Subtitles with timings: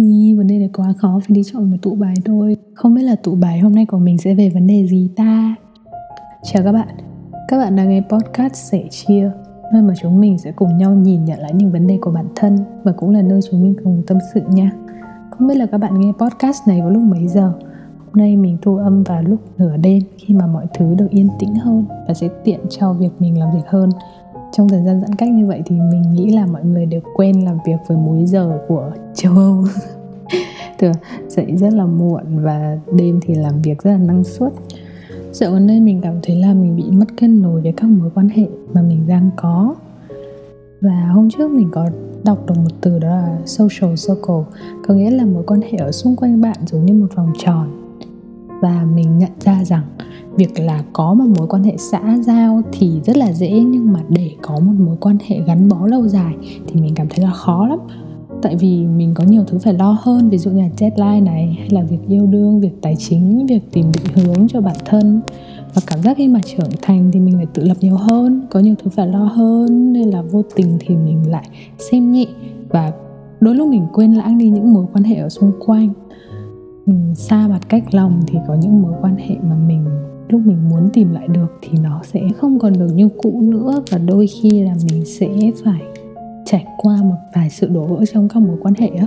[0.00, 2.56] Ui, vấn đề này quá khó phải đi chọn một tụ bài thôi.
[2.74, 5.54] Không biết là tụ bài hôm nay của mình sẽ về vấn đề gì ta?
[6.42, 6.88] Chào các bạn.
[7.48, 9.30] Các bạn đang nghe podcast Sẻ Chia
[9.72, 12.26] Nơi mà chúng mình sẽ cùng nhau nhìn nhận lại những vấn đề của bản
[12.36, 14.70] thân Và cũng là nơi chúng mình cùng tâm sự nha.
[15.30, 17.52] Không biết là các bạn nghe podcast này vào lúc mấy giờ?
[17.98, 21.28] Hôm nay mình thu âm vào lúc nửa đêm Khi mà mọi thứ được yên
[21.38, 23.90] tĩnh hơn Và sẽ tiện cho việc mình làm việc hơn
[24.52, 27.44] trong thời gian giãn cách như vậy thì mình nghĩ là mọi người đều quen
[27.44, 29.64] làm việc với múi giờ của châu Âu.
[30.78, 30.92] Thường
[31.28, 34.52] dậy rất là muộn và đêm thì làm việc rất là năng suất.
[35.32, 38.10] Dạo gần đây mình cảm thấy là mình bị mất kết nối với các mối
[38.14, 39.74] quan hệ mà mình đang có.
[40.80, 41.90] Và hôm trước mình có
[42.24, 45.92] đọc được một từ đó là social circle, Có nghĩa là mối quan hệ ở
[45.92, 47.89] xung quanh bạn giống như một vòng tròn.
[48.60, 49.82] Và mình nhận ra rằng
[50.36, 54.00] việc là có một mối quan hệ xã giao thì rất là dễ, nhưng mà
[54.08, 56.34] để có một mối quan hệ gắn bó lâu dài
[56.66, 57.78] thì mình cảm thấy là khó lắm.
[58.42, 61.56] Tại vì mình có nhiều thứ phải lo hơn, ví dụ như là deadline này,
[61.58, 65.20] hay là việc yêu đương, việc tài chính, việc tìm định hướng cho bản thân.
[65.74, 68.60] Và cảm giác khi mà trưởng thành thì mình phải tự lập nhiều hơn, có
[68.60, 72.26] nhiều thứ phải lo hơn, nên là vô tình thì mình lại xem nhẹ.
[72.68, 72.92] Và
[73.40, 75.92] đôi lúc mình quên lãng đi những mối quan hệ ở xung quanh.
[76.86, 79.84] Ừ, xa mặt cách lòng thì có những mối quan hệ mà mình,
[80.28, 83.82] lúc mình muốn tìm lại được thì nó sẽ không còn được như cũ nữa.
[83.90, 85.28] Và đôi khi là mình sẽ
[85.64, 85.82] phải
[86.44, 89.06] trải qua một vài sự đổ vỡ trong các mối quan hệ á.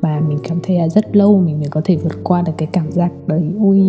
[0.00, 2.68] Và mình cảm thấy là rất lâu mình mới có thể vượt qua được cái
[2.72, 3.42] cảm giác đấy.
[3.58, 3.80] Ui,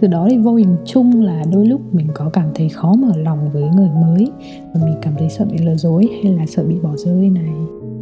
[0.00, 3.12] từ đó thì vô hình chung là đôi lúc mình có cảm thấy khó mở
[3.16, 4.30] lòng với người mới.
[4.74, 7.54] Và mình cảm thấy sợ bị lừa dối hay là sợ bị bỏ rơi này.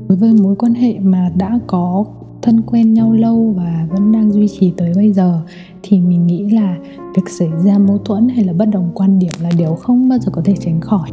[0.09, 2.05] Đối với mối quan hệ mà đã có
[2.45, 5.41] thân quen nhau lâu và vẫn đang duy trì tới bây giờ,
[5.83, 6.77] thì mình nghĩ là
[7.17, 10.19] việc xảy ra mâu thuẫn hay là bất đồng quan điểm là điều không bao
[10.19, 11.11] giờ có thể tránh khỏi.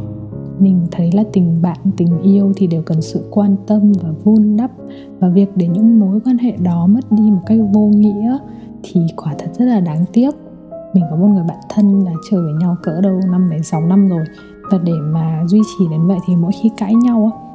[0.58, 4.56] Mình thấy là tình bạn, tình yêu thì đều cần sự quan tâm và vun
[4.56, 4.70] đắp,
[5.18, 8.38] và việc để những mối quan hệ đó mất đi một cách vô nghĩa
[8.82, 10.30] thì quả thật rất là đáng tiếc.
[10.94, 13.86] Mình có một người bạn thân là chơi với nhau cỡ đâu năm đến 6
[13.86, 14.24] năm rồi,
[14.70, 17.51] và để mà duy trì đến vậy thì mỗi khi cãi nhau á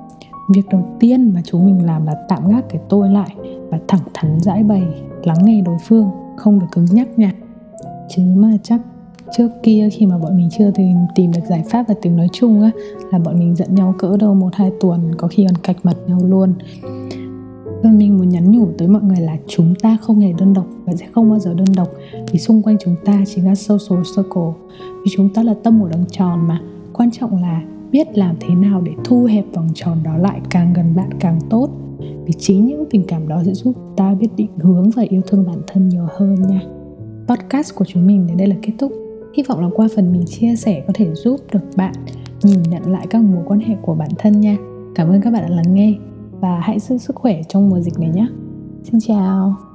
[0.56, 3.36] việc đầu tiên mà chúng mình làm là tạm gác cái tôi lại
[3.70, 4.84] và thẳng thắn giải bày,
[5.24, 7.36] lắng nghe đối phương, không được cứng nhắc nhạt
[8.10, 8.82] chứ mà chắc
[9.38, 12.28] trước kia khi mà bọn mình chưa tìm tìm được giải pháp và tiếng nói
[12.32, 12.72] chung á,
[13.12, 15.98] là bọn mình giận nhau cỡ đâu một, hai tuần, có khi còn cạch mặt
[16.08, 16.54] nhau luôn.
[17.84, 20.66] Và mình muốn nhắn nhủ tới mọi người là chúng ta không hề đơn độc
[20.86, 21.88] và sẽ không bao giờ đơn độc,
[22.32, 24.52] vì xung quanh chúng ta chính là social circle.
[24.82, 26.62] Vì chúng ta là tâm một đồng tròn mà.
[26.94, 27.62] Quan trọng là
[27.92, 31.40] biết làm thế nào để thu hẹp vòng tròn đó lại càng gần bạn càng
[31.50, 31.70] tốt.
[32.00, 35.46] Vì chính những tình cảm đó sẽ giúp ta biết định hướng và yêu thương
[35.48, 36.62] bản thân nhiều hơn nha.
[37.28, 38.92] Podcast của chúng mình đến đây là kết thúc.
[39.34, 41.94] Hy vọng là qua phần mình chia sẻ có thể giúp được bạn
[42.44, 44.58] nhìn nhận lại các mối quan hệ của bản thân nha.
[44.96, 45.94] Cảm ơn các bạn đã lắng nghe
[46.40, 48.28] và hãy giữ sức khỏe trong mùa dịch này nhé.
[48.84, 49.67] Xin chào!